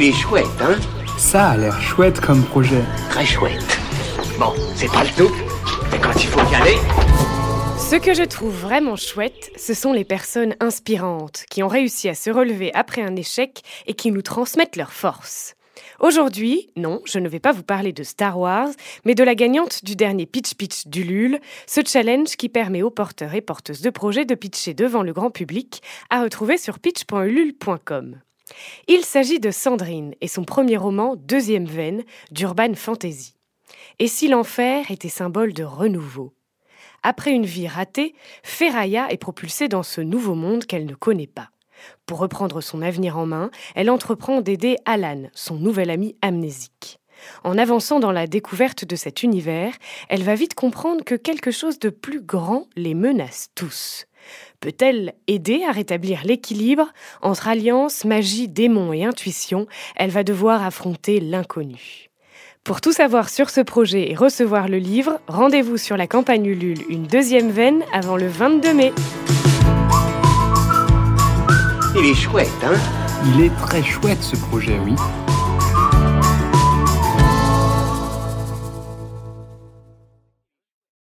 [0.00, 0.76] Il est chouette, hein
[1.18, 2.84] Ça a l'air chouette comme projet.
[3.10, 3.80] Très chouette.
[4.38, 5.34] Bon, c'est pas le tout,
[5.90, 6.76] mais quand il faut y aller...
[7.76, 12.14] Ce que je trouve vraiment chouette, ce sont les personnes inspirantes qui ont réussi à
[12.14, 15.56] se relever après un échec et qui nous transmettent leur force.
[15.98, 18.68] Aujourd'hui, non, je ne vais pas vous parler de Star Wars,
[19.04, 22.90] mais de la gagnante du dernier Pitch Pitch du LUL, ce challenge qui permet aux
[22.90, 28.20] porteurs et porteuses de projets de pitcher devant le grand public, à retrouver sur pitch.ulule.com.
[28.86, 33.34] Il s'agit de Sandrine et son premier roman Deuxième veine d'Urban Fantasy.
[33.98, 36.32] Et si l'enfer était symbole de renouveau?
[37.02, 41.50] Après une vie ratée, Ferraya est propulsée dans ce nouveau monde qu'elle ne connaît pas.
[42.06, 46.98] Pour reprendre son avenir en main, elle entreprend d'aider Alan, son nouvel ami amnésique.
[47.44, 49.74] En avançant dans la découverte de cet univers,
[50.08, 54.06] elle va vite comprendre que quelque chose de plus grand les menace tous.
[54.60, 56.88] Peut-elle aider à rétablir l'équilibre
[57.22, 59.66] entre alliance, magie, démon et intuition?
[59.96, 62.08] Elle va devoir affronter l'inconnu.
[62.64, 66.82] Pour tout savoir sur ce projet et recevoir le livre, rendez-vous sur la campagne Ulule
[66.90, 68.92] une deuxième veine avant le 22 mai.
[71.96, 72.76] Il est chouette, hein?
[73.34, 74.94] Il est très chouette ce projet, oui.